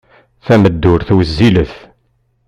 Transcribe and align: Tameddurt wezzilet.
Tameddurt 0.45 1.09
wezzilet. 1.17 1.73